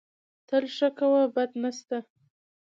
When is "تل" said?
0.47-0.63